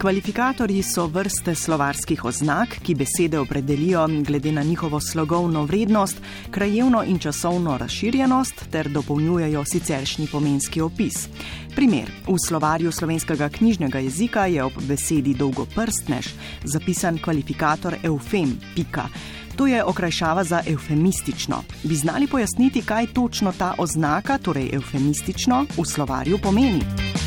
Kvalifikatorji 0.00 0.82
so 0.82 1.04
vrste 1.06 1.52
slovarskih 1.54 2.24
oznak, 2.24 2.78
ki 2.82 2.94
besede 2.94 3.38
opredelijo 3.38 4.06
glede 4.26 4.52
na 4.52 4.62
njihovo 4.62 5.00
slogovno 5.00 5.64
vrednost, 5.64 6.16
krajevno 6.50 7.02
in 7.04 7.18
časovno 7.18 7.76
razširjenost 7.78 8.64
ter 8.70 8.88
dopolnjujejo 8.88 9.64
siceršnji 9.64 10.28
pomenski 10.32 10.80
opis. 10.80 11.28
Primer. 11.76 12.12
V 12.26 12.38
slovarju 12.48 12.92
slovenskega 12.92 13.48
knjižnega 13.48 13.98
jezika 13.98 14.46
je 14.46 14.64
ob 14.64 14.72
besedi 14.88 15.34
dolgoprstnež 15.34 16.32
zapisan 16.64 17.18
kvalifikator 17.18 17.96
eufem, 18.02 18.56
pika. 18.74 19.08
To 19.56 19.66
je 19.66 19.84
okrajšava 19.84 20.44
za 20.44 20.62
eufemistično. 20.66 21.62
Bi 21.82 21.94
znali 21.94 22.26
pojasniti, 22.26 22.82
kaj 22.82 23.06
točno 23.06 23.52
ta 23.52 23.74
oznaka, 23.78 24.38
torej 24.38 24.70
eufemistično, 24.72 25.66
v 25.76 25.84
slovarju 25.84 26.38
pomeni? 26.42 27.19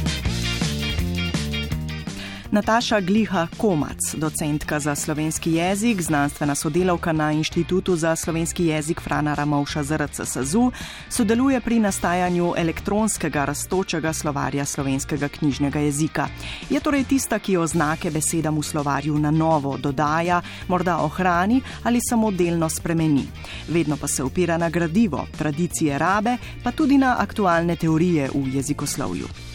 Nataša 2.54 3.00
Gliha 3.00 3.48
Komac, 3.58 3.98
docentka 4.14 4.80
za 4.80 4.96
slovenski 4.96 5.54
jezik, 5.54 6.02
znanstvena 6.02 6.56
sodelavka 6.56 7.12
na 7.12 7.32
Inštitutu 7.32 7.96
za 7.96 8.16
slovenski 8.16 8.66
jezik 8.66 9.02
Frana 9.02 9.34
Ramovša 9.34 9.84
ZRC 9.84 10.22
SAZU, 10.26 10.72
sodeluje 11.10 11.62
pri 11.62 11.80
nastajanju 11.80 12.54
elektronskega 12.58 13.46
rastočega 13.46 14.14
slovarja 14.14 14.66
slovenskega 14.66 15.28
knjižnega 15.28 15.80
jezika. 15.80 16.28
Je 16.70 16.80
torej 16.80 17.04
tista, 17.04 17.40
ki 17.40 17.58
oznake 17.58 18.12
besedam 18.12 18.58
v 18.58 18.64
slovarju 18.64 19.18
na 19.20 19.32
novo 19.32 19.78
dodaja, 19.78 20.42
morda 20.68 20.98
ohrani 20.98 21.62
ali 21.84 22.00
samo 22.10 22.32
delno 22.32 22.70
spremeni. 22.70 23.26
Vedno 23.70 23.98
pa 23.98 24.08
se 24.08 24.24
opira 24.24 24.58
na 24.58 24.70
gradivo, 24.70 25.26
tradicije 25.38 25.98
rabe, 25.98 26.38
pa 26.64 26.72
tudi 26.72 26.98
na 26.98 27.16
aktualne 27.20 27.76
teorije 27.76 28.30
v 28.34 28.56
jezikoslovju 28.56 29.53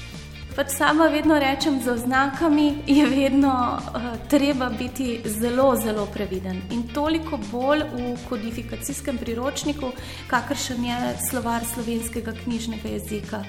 pač 0.59 0.73
sama 0.75 1.07
vedno 1.07 1.39
rečem, 1.39 1.79
z 1.79 1.89
oznakami 1.89 2.83
je 2.87 3.07
vedno 3.07 3.79
uh, 3.79 4.07
treba 4.29 4.67
biti 4.71 5.21
zelo, 5.25 5.77
zelo 5.77 6.07
previden. 6.07 6.59
In 6.75 6.83
toliko 6.91 7.39
bolj 7.53 7.85
v 7.93 8.17
kodifikacijskem 8.29 9.19
priročniku, 9.23 9.93
kakršen 10.27 10.85
je 10.85 10.99
slovar 11.31 11.63
slovenskega 11.63 12.35
knjižnega 12.43 12.89
jezika. 12.89 13.45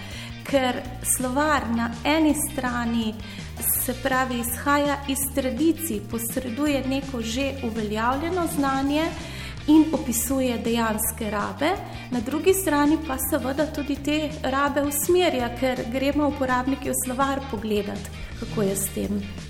Ker 0.46 0.84
slovar 1.02 1.66
na 1.74 1.90
eni 2.06 2.36
strani 2.38 3.16
se 3.58 3.98
pravi 4.04 4.44
izhaja 4.46 5.02
iz 5.08 5.26
tradicij, 5.34 6.04
posreduje 6.12 6.84
neko 6.88 7.22
že 7.22 7.52
uveljavljeno 7.64 8.48
znanje 8.56 9.10
in 9.70 9.86
opisuje 9.94 10.58
dejanske 10.58 11.30
rabe, 11.30 11.70
na 12.12 12.20
drugi 12.20 12.54
strani 12.54 12.98
pa 13.08 13.18
seveda 13.30 13.68
tudi 13.74 13.96
te 14.04 14.18
rabe 14.44 14.82
usmerja, 14.82 15.52
ker 15.60 15.86
gremo 15.94 16.28
uporabniki 16.34 16.90
v 16.90 16.98
slovar 17.06 17.44
pogledati, 17.52 18.18
kako 18.40 18.62
je 18.62 18.76
s 18.76 18.90
tem. 18.96 19.49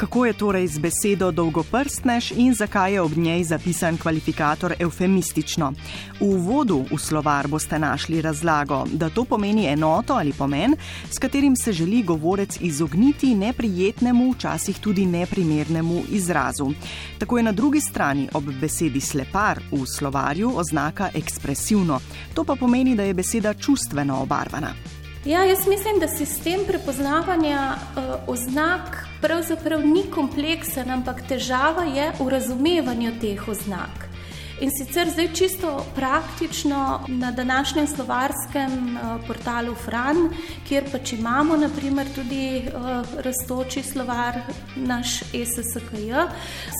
Kako 0.00 0.26
je 0.26 0.32
torej 0.32 0.66
z 0.66 0.78
besedo 0.80 1.28
dolgoprstnež 1.28 2.30
in 2.32 2.54
zakaj 2.56 2.92
je 2.92 3.00
ob 3.00 3.12
njej 3.16 3.44
zapisan 3.44 3.98
kvalifikator 4.00 4.72
eufemistično? 4.78 5.74
V 6.20 6.24
uvodu 6.24 6.78
v 6.88 6.96
slovar 6.98 7.48
boste 7.48 7.78
našli 7.78 8.22
razlago, 8.24 8.86
da 8.92 9.10
to 9.10 9.24
pomeni 9.24 9.66
enoto 9.68 10.14
ali 10.16 10.32
pomen, 10.32 10.72
s 11.10 11.18
katerim 11.18 11.56
se 11.56 11.72
želi 11.72 12.02
govorec 12.02 12.56
izogniti 12.60 13.34
neprijetnemu, 13.34 14.32
včasih 14.32 14.78
tudi 14.78 15.06
neprimernemu 15.06 16.02
izrazu. 16.10 16.72
Tako 17.18 17.36
je 17.36 17.42
na 17.42 17.52
drugi 17.52 17.80
strani 17.80 18.28
ob 18.32 18.44
besedi 18.60 19.00
slepar 19.00 19.60
v 19.70 19.84
slovarju 19.86 20.52
oznaka 20.56 21.10
ekspresivno. 21.14 22.00
To 22.34 22.44
pa 22.44 22.56
pomeni, 22.56 22.96
da 22.96 23.02
je 23.02 23.14
beseda 23.14 23.54
čustveno 23.54 24.22
obarvana. 24.22 24.99
Ja, 25.24 25.44
jaz 25.44 25.66
mislim, 25.66 25.98
da 26.00 26.08
sistem 26.08 26.60
prepoznavanja 26.66 27.74
uh, 27.76 28.04
oznak 28.26 29.06
pravzaprav 29.20 29.86
ni 29.86 30.02
kompleksen, 30.10 30.90
ampak 30.90 31.20
težava 31.28 31.84
je 31.84 32.12
v 32.20 32.28
razumevanju 32.28 33.12
teh 33.20 33.48
oznak. 33.48 34.09
In 34.60 34.70
sicer 34.70 35.08
zdaj 35.08 35.28
čisto 35.34 35.86
praktično 35.94 37.00
na 37.08 37.30
današnjem 37.30 37.86
slovarskem 37.86 38.96
eh, 38.96 39.00
portalu 39.26 39.74
Fran, 39.74 40.16
kjer 40.68 40.90
pač 40.92 41.12
imamo 41.12 41.56
naprimer 41.56 42.06
tudi 42.14 42.62
uh, 42.68 43.06
raztoči 43.24 43.82
slovar, 43.82 44.36
naš 44.76 45.18
SSKJ, 45.32 46.12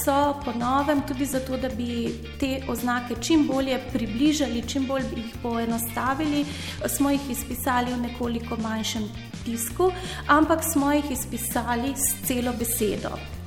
so 0.05 0.37
po 0.45 0.53
novem 0.53 1.01
tudi 1.09 1.25
zato, 1.25 1.57
da 1.57 1.69
bi 1.69 2.13
te 2.41 2.61
oznake 2.69 3.17
čim 3.21 3.47
bolje 3.47 3.81
približali, 3.93 4.69
čim 4.69 4.87
bolj 4.87 5.09
jih 5.17 5.35
poenostavili, 5.43 6.45
smo 6.87 7.11
jih 7.11 7.31
izpisali 7.31 7.95
v 7.95 8.01
nekoliko 8.01 8.57
manjšem 8.57 9.09
pisku, 9.45 9.93
ampak 10.27 10.61
smo 10.73 10.93
jih 10.93 11.11
izpisali 11.11 11.95
s 11.97 12.27
celo 12.29 12.53
besedo. 12.53 13.40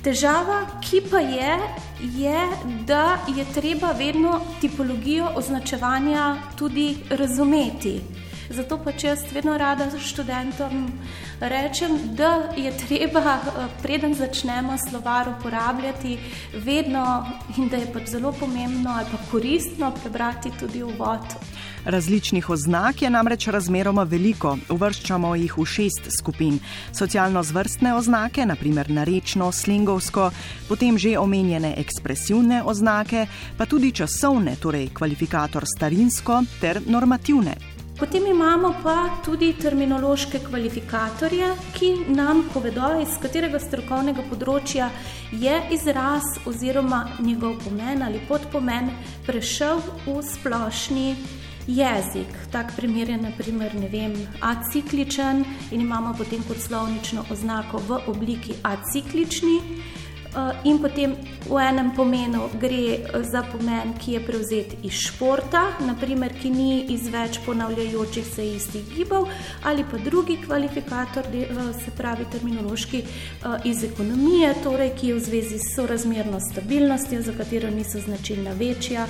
Težava, 0.00 0.62
ki 0.80 1.02
pa 1.10 1.20
je, 1.20 1.56
je, 2.16 2.38
da 2.88 3.18
je 3.28 3.44
treba 3.54 3.92
vedno 3.92 4.40
tipologijo 4.60 5.28
označevanja 5.36 6.36
tudi 6.56 6.96
razumeti. 7.10 8.00
Zato 8.50 8.80
pa 8.82 8.90
če 8.90 9.12
jaz 9.12 9.20
vedno 9.30 9.52
rada 9.58 9.86
študentom 9.94 10.88
rečem, 11.40 11.92
da 12.18 12.50
je 12.58 12.72
treba, 12.76 13.36
eh, 13.38 13.68
preden 13.82 14.14
začnemo 14.14 14.74
slovar 14.88 15.28
uporabljati, 15.28 16.18
vedno 16.64 17.04
in 17.56 17.68
da 17.68 17.76
je 17.76 17.92
pač 17.92 18.08
zelo 18.10 18.32
pomembno 18.32 18.90
ali 18.90 19.06
pa 19.10 19.18
koristno 19.30 19.92
prebrati 20.02 20.50
tudi 20.58 20.82
uvod. 20.82 21.22
Različnih 21.84 22.50
oznak 22.50 23.02
je 23.02 23.10
namreč 23.10 23.46
razmeroma 23.46 24.02
veliko, 24.02 24.58
uvrščamo 24.68 25.34
jih 25.34 25.56
v 25.58 25.64
šest 25.64 26.10
skupin. 26.18 26.58
Socialno 26.92 27.42
zvrstne 27.42 27.94
oznake, 27.94 28.46
naprimer 28.46 28.90
narečno, 28.90 29.52
slingovsko, 29.52 30.30
potem 30.68 30.98
že 30.98 31.16
omenjene 31.18 31.74
ekspresivne 31.78 32.62
oznake, 32.62 33.26
pa 33.56 33.66
tudi 33.66 33.92
časovne, 33.92 34.56
torej 34.60 34.90
kvalifikator 34.92 35.64
starinsko 35.64 36.42
ter 36.60 36.82
normativne. 36.86 37.69
Potem 38.00 38.26
imamo 38.26 38.74
pa 38.82 39.20
tudi 39.24 39.52
terminološke 39.60 40.38
kvalifikatorje, 40.48 41.50
ki 41.76 41.90
nam 42.08 42.46
povedo, 42.48 42.86
iz 43.02 43.18
katerega 43.20 43.60
strokovnega 43.60 44.24
področja 44.30 44.86
je 45.36 45.58
izraz 45.76 46.24
oziroma 46.48 47.02
njegov 47.20 47.58
pomen 47.60 48.00
ali 48.06 48.22
podpomen 48.24 48.88
prešel 49.26 49.84
v 50.06 50.16
splošni 50.24 51.12
jezik. 51.68 52.32
Tak 52.48 52.72
primer 52.76 53.12
je 53.12 53.20
naprimer, 53.20 53.76
ne 53.76 53.92
vem, 53.92 54.16
acikličen 54.40 55.44
in 55.68 55.84
imamo 55.84 56.14
potem 56.16 56.40
kot 56.48 56.56
slovnično 56.56 57.28
oznako 57.28 57.84
v 57.84 58.00
obliki 58.14 58.56
aciklični. 58.64 59.58
Eh, 60.30 60.54
in 60.62 60.78
potem 60.78 61.16
v 61.48 61.58
enem 61.58 61.90
pomenu 61.90 62.46
gre 62.54 63.02
eh, 63.02 63.22
za 63.26 63.42
pomen, 63.42 63.94
ki 63.98 64.12
je 64.12 64.20
prevzet 64.20 64.76
iz 64.86 64.92
športa, 64.92 65.62
naprimer, 65.82 66.30
ki 66.38 66.50
ni 66.54 66.84
iz 66.94 67.08
več 67.10 67.40
ponavljajočih 67.42 68.26
se 68.26 68.46
istih 68.46 68.84
gibov, 68.94 69.26
ali 69.66 69.82
pa 69.82 69.98
drugi 69.98 70.38
kvalifikator, 70.44 71.26
eh, 71.34 71.50
se 71.82 71.90
pravi 71.96 72.28
terminološki 72.30 73.02
iz 73.64 73.82
ekonomije, 73.84 74.54
torej, 74.62 74.92
ki 74.94 75.08
je 75.08 75.14
v 75.14 75.24
zvezi 75.24 75.58
s 75.58 75.74
sorazmerno 75.74 76.38
stabilnostjo, 76.40 77.22
za 77.22 77.32
katero 77.34 77.70
niso 77.70 77.98
značilna 78.00 78.52
večja, 78.52 79.06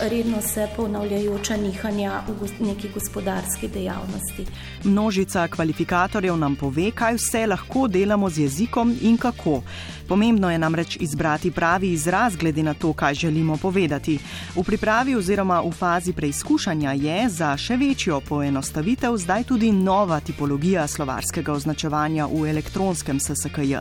redno 0.00 0.40
se 0.42 0.66
ponavljajoča 0.76 1.56
nihanja 1.56 2.22
v 2.28 2.48
neki 2.60 2.88
gospodarski 2.94 3.68
dejavnosti. 3.68 4.46
Množica 4.84 5.46
kvalifikatorjev 5.48 6.36
nam 6.36 6.56
pove, 6.56 6.90
kaj 6.90 7.18
vse 7.20 7.46
lahko 7.46 7.86
delamo 7.88 8.30
z 8.30 8.46
jezikom 8.46 8.96
in 9.02 9.16
kako. 9.16 9.60
Pomembno 10.08 10.31
je 10.50 10.58
namreč 10.58 10.96
izbrati 11.00 11.50
pravi 11.50 11.92
izraz, 11.92 12.36
glede 12.36 12.62
na 12.62 12.74
to, 12.74 12.92
kaj 12.92 13.14
želimo 13.14 13.56
povedati. 13.56 14.18
V 14.56 14.64
pripravi 14.64 15.14
oziroma 15.14 15.60
v 15.60 15.72
fazi 15.72 16.12
preizkušanja 16.12 16.92
je 16.92 17.28
za 17.28 17.56
še 17.56 17.76
večjo 17.76 18.20
poenostavitev 18.20 19.16
zdaj 19.16 19.44
tudi 19.44 19.72
nova 19.72 20.20
tipologija 20.20 20.86
slovarskega 20.86 21.52
označevanja 21.52 22.26
v 22.26 22.50
elektronskem 22.50 23.20
SSKJ. 23.20 23.76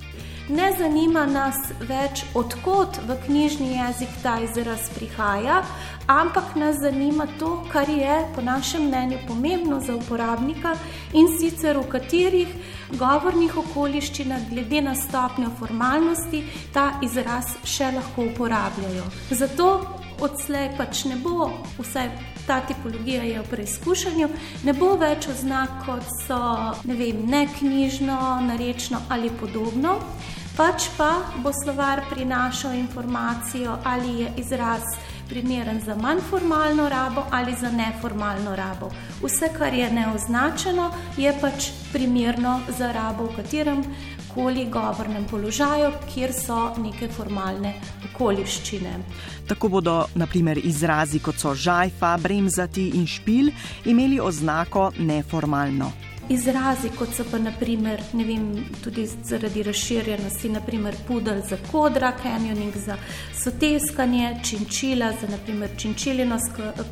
Ne 0.50 0.72
zanima 0.78 1.26
nas 1.26 1.56
več, 1.88 2.26
odkot 2.36 2.98
v 3.08 3.16
knjižni 3.26 3.76
jezik 3.78 4.10
ta 4.24 4.40
izraz 4.44 4.90
prihaja, 4.96 5.62
ampak 6.08 6.56
nas 6.56 6.76
zanima 6.82 7.28
to, 7.40 7.64
kar 7.72 7.90
je 7.90 8.26
po 8.36 8.42
našem 8.42 8.88
mnenju 8.88 9.18
pomembno 9.28 9.80
za 9.80 9.96
uporabnika 9.96 10.76
in 11.14 11.28
sicer 11.40 11.78
v 11.78 11.88
katerih 11.92 12.48
govornih 12.92 13.58
okoliščinah, 13.58 14.50
glede 14.50 14.82
na 14.82 14.96
stopnjo 14.96 15.50
formalnosti, 15.60 16.44
ta 16.74 16.92
izraz 17.02 17.56
še 17.64 17.92
lahko 17.96 18.28
uporabljajo. 18.32 19.06
Zato 19.32 19.70
odslej 20.22 20.70
pač 20.78 21.06
ne 21.10 21.16
bo, 21.18 21.50
vsaj 21.80 22.12
ta 22.48 22.60
tipologija 22.68 23.24
je 23.24 23.40
v 23.40 23.48
preizkušanju, 23.50 24.28
ne 24.66 24.74
bo 24.74 24.94
več 25.00 25.28
oznak 25.32 25.82
kot 25.86 26.06
so 26.26 26.42
ne 26.86 26.98
vem, 26.98 27.26
neknjižno, 27.30 28.20
narečno 28.50 29.02
ali 29.10 29.32
podobno 29.40 30.00
pač 30.58 30.90
pa 30.98 31.24
bo 31.44 31.52
slovar 31.56 32.04
prinašal 32.10 32.76
informacijo, 32.76 33.78
ali 33.84 34.20
je 34.22 34.34
izraz 34.38 34.84
primeren 35.32 35.80
za 35.86 35.96
manj 35.96 36.20
formalno 36.30 36.90
rabo 36.90 37.24
ali 37.32 37.56
za 37.56 37.72
neformalno 37.72 38.56
rabo. 38.56 38.92
Vse, 39.24 39.50
kar 39.58 39.74
je 39.74 39.92
neoznačeno, 39.92 40.92
je 41.18 41.34
pač 41.42 41.72
primerno 41.94 42.60
za 42.78 42.92
rabo 42.92 43.30
v 43.32 43.36
katerem 43.36 43.84
koli 44.34 44.66
govornem 44.72 45.26
položaju, 45.32 45.92
kjer 46.14 46.34
so 46.34 46.60
neke 46.84 47.08
formalne 47.08 47.74
okoliščine. 48.12 48.94
Tako 49.48 49.70
bodo 49.70 49.98
naprimer 50.16 50.60
izrazi 50.64 51.20
kot 51.20 51.40
so 51.40 51.56
žajfa, 51.56 52.18
bremzati 52.18 52.92
in 53.00 53.08
špil 53.08 53.52
imeli 53.86 54.20
oznako 54.20 54.92
neformalno. 55.00 56.11
Izrazi, 56.32 56.90
kot 56.96 57.12
so 57.16 57.26
pa 57.28 57.38
naprimer, 57.40 58.00
ne 58.14 58.24
vem, 58.24 58.46
tudi 58.84 59.04
zaradi 59.08 59.64
razširjenosti, 59.68 60.50
naprimer 60.54 60.96
pudel 61.08 61.42
za 61.50 61.58
kodra, 61.72 62.14
canyoning 62.24 62.78
za 62.86 62.96
soteskanje, 63.36 64.38
činčila 64.44 65.12
za 65.22 65.28
naprimer 65.28 65.76
činčilino 65.78 66.40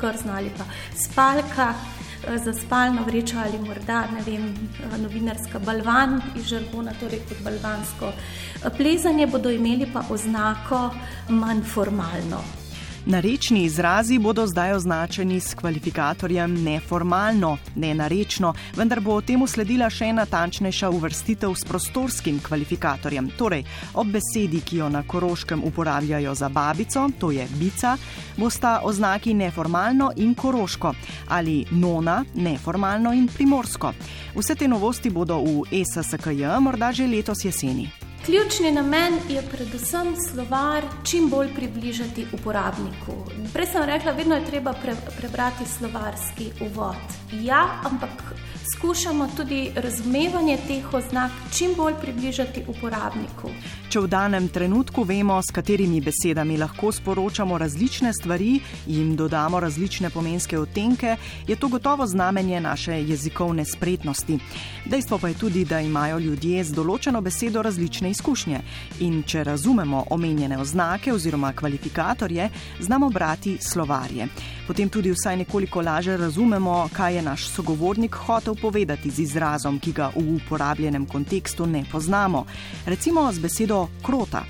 krzno 0.00 0.32
ali 0.36 0.52
pa 0.58 0.64
spalka 0.96 1.72
eh, 1.72 2.38
za 2.38 2.52
spalno 2.52 3.04
vrečo 3.04 3.38
ali 3.38 3.58
morda, 3.58 4.04
ne 4.12 4.22
vem, 4.26 4.46
eh, 4.52 4.98
novinarska 4.98 5.58
balvan 5.58 6.20
iz 6.36 6.44
žargona, 6.44 6.92
torej 7.00 7.24
kot 7.28 7.44
balvansko 7.44 8.12
eh, 8.12 8.70
plezanje, 8.76 9.26
bodo 9.26 9.50
imeli 9.50 9.88
pa 9.92 10.04
oznako 10.10 10.90
manj 11.28 11.62
formalno. 11.62 12.59
Narečni 13.06 13.64
izrazi 13.64 14.18
bodo 14.18 14.46
zdaj 14.46 14.72
označeni 14.72 15.40
s 15.40 15.54
kvalifikatorjem 15.54 16.62
neformalno, 16.64 17.56
ne 17.76 17.94
narečno, 17.94 18.54
vendar 18.76 19.00
bo 19.00 19.20
temu 19.20 19.46
sledila 19.46 19.88
še 19.90 20.10
natančnejša 20.12 20.90
uvrstitev 20.90 21.54
s 21.56 21.64
prostorskim 21.64 22.42
kvalifikatorjem. 22.44 23.30
Torej, 23.38 23.64
ob 23.94 24.10
besedi, 24.12 24.60
ki 24.60 24.82
jo 24.82 24.88
na 24.92 25.02
koroškem 25.02 25.64
uporabljajo 25.64 26.34
za 26.34 26.48
babico, 26.48 27.06
to 27.18 27.30
je 27.30 27.46
bica, 27.56 27.96
bosta 28.36 28.80
oznaki 28.84 29.34
neformalno 29.34 30.12
in 30.16 30.34
koroško 30.34 30.92
ali 31.28 31.64
nona, 31.70 32.24
neformalno 32.34 33.14
in 33.16 33.28
primorsko. 33.28 33.94
Vse 34.36 34.54
te 34.54 34.68
novosti 34.68 35.10
bodo 35.10 35.40
v 35.40 35.64
ESSKJ 35.80 36.60
morda 36.60 36.92
že 36.92 37.06
letos 37.06 37.44
jeseni. 37.44 37.99
Ključni 38.30 38.70
namen 38.72 39.14
je 39.28 39.42
predvsem 39.42 40.14
slovar 40.30 40.84
čim 41.04 41.28
bolj 41.30 41.48
približati 41.54 42.26
uporabniku. 42.32 43.12
Prej 43.52 43.66
sem 43.66 43.82
rekla, 43.82 44.12
vedno 44.12 44.36
je 44.36 44.44
treba 44.44 44.72
pre, 44.72 44.94
prebrati 45.18 45.66
slovarski 45.66 46.50
uvod. 46.60 47.16
Ja, 47.32 47.80
ampak 47.90 48.34
skušamo 48.74 49.28
tudi 49.36 49.72
razumevanje 49.74 50.58
teh 50.68 50.94
oznak 50.94 51.32
čim 51.58 51.74
bolj 51.76 51.94
približati 52.00 52.64
uporabniku. 52.68 53.50
Če 53.90 54.04
v 54.04 54.06
danem 54.06 54.44
trenutku 54.54 55.02
vemo, 55.02 55.34
s 55.42 55.50
katerimi 55.50 55.98
besedami 55.98 56.54
lahko 56.60 56.92
sporočamo 56.94 57.56
različne 57.58 58.12
stvari 58.14 58.60
jim 58.86 59.16
dodamo 59.18 59.58
različne 59.58 60.12
pomenske 60.14 60.54
odtenke, 60.58 61.16
je 61.48 61.56
to 61.58 61.66
gotovo 61.68 62.06
znamenje 62.06 62.60
naše 62.60 63.00
jezikovne 63.02 63.64
spretnosti. 63.64 64.38
Dejstvo 64.86 65.18
pa 65.18 65.28
je 65.28 65.34
tudi, 65.34 65.64
da 65.64 65.80
imajo 65.80 66.20
ljudje 66.22 66.62
z 66.64 66.76
določeno 66.76 67.18
besedo 67.20 67.64
različne 67.66 68.12
izkušnje 68.14 68.60
in 69.00 69.24
če 69.26 69.42
razumemo 69.50 70.04
omenjene 70.14 70.60
oznake 70.62 71.10
oziroma 71.12 71.50
kvalifikatorje, 71.52 72.46
znamo 72.78 73.10
brati 73.10 73.56
slovarje. 73.58 74.28
Potem 74.70 74.88
tudi 74.88 75.10
vsaj 75.10 75.36
nekoliko 75.42 75.82
lažje 75.82 76.14
razumemo, 76.16 76.86
kaj 76.94 77.16
je 77.16 77.26
naš 77.26 77.48
sogovornik 77.50 78.14
hotel 78.14 78.54
povedati 78.54 79.10
z 79.10 79.26
izrazom, 79.26 79.82
ki 79.82 79.92
ga 79.92 80.12
v 80.14 80.22
uporabljenem 80.38 81.10
kontekstu 81.10 81.66
ne 81.66 81.82
poznamo. 81.90 82.46
Recimo 82.86 83.26
z 83.32 83.42
besedo 83.42 83.79
krota. 84.02 84.44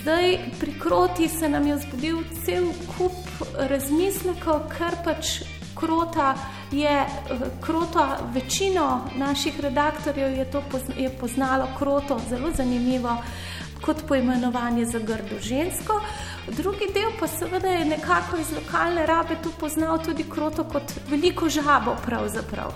Zdaj 0.00 0.38
pri 0.60 0.72
kroti 0.80 1.28
se 1.28 1.48
nam 1.48 1.66
je 1.66 1.78
zgodil 1.78 2.18
cel 2.44 2.66
kup 2.96 3.46
razmislekov, 3.70 4.66
kar 4.78 4.96
pač 5.04 5.42
krota 5.74 6.34
je. 6.72 7.06
Krota, 7.60 8.18
večino 8.34 9.00
naših 9.16 9.60
redaktorjev 9.60 10.32
je 10.38 10.50
to 10.50 10.62
je 10.96 11.10
poznalo 11.20 11.68
kroto, 11.78 12.20
zelo 12.28 12.50
zanimivo 12.56 13.16
kot 13.82 14.02
poimenovanje 14.08 14.84
za 14.84 14.98
grdo 14.98 15.40
žensko. 15.40 16.00
Drugi 16.48 16.86
del 16.94 17.10
pa 17.20 17.26
seveda 17.28 17.68
je 17.68 17.84
nekako 17.84 18.36
iz 18.36 18.52
lokalne 18.52 19.06
rabe 19.06 19.36
tu 19.42 19.50
poznal 19.60 19.98
tudi 20.04 20.24
kroto 20.30 20.64
kot 20.64 20.92
veliko 21.08 21.48
žabo 21.48 21.96
pravzaprav. 22.06 22.72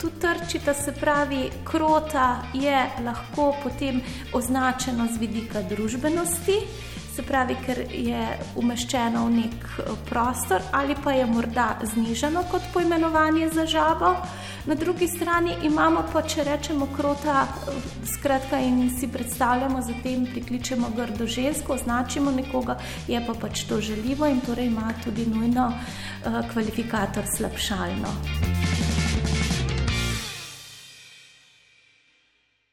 Tu 0.00 0.10
trčita 0.20 0.74
se 0.74 0.92
pravi, 0.92 1.50
krota 1.64 2.42
je 2.54 2.86
lahko 3.04 3.54
potem 3.62 4.00
označeno 4.32 5.08
z 5.14 5.18
vidika 5.18 5.62
družbenosti, 5.62 6.60
se 7.16 7.22
pravi, 7.22 7.56
ker 7.66 7.82
je 7.90 8.20
umeščeno 8.56 9.24
v 9.26 9.32
nek 9.34 9.66
eh, 9.78 9.90
prostor 10.08 10.62
ali 10.72 10.94
pa 11.04 11.12
je 11.12 11.26
morda 11.26 11.78
znižano 11.94 12.44
kot 12.50 12.62
poimenovanje 12.72 13.48
za 13.48 13.66
žabo. 13.66 14.14
Na 14.66 14.74
drugi 14.74 15.08
strani 15.08 15.54
imamo 15.64 16.02
pa, 16.12 16.22
če 16.22 16.44
rečemo 16.44 16.88
krota, 16.96 17.46
skratka 18.12 18.60
in 18.60 18.90
si 18.98 19.08
predstavljamo, 19.08 19.80
zatem 19.82 20.26
prikličemo 20.26 20.92
grdo 20.96 21.26
žensko, 21.26 21.74
označimo 21.74 22.30
nekoga, 22.30 22.76
je 23.08 23.22
pa 23.26 23.34
pač 23.34 23.64
to 23.64 23.80
želivo 23.80 24.28
in 24.28 24.40
torej 24.40 24.66
ima 24.66 24.92
tudi 25.04 25.26
nujno 25.26 25.72
uh, 25.72 26.40
kvalifikator 26.52 27.24
slabšalno. 27.36 28.89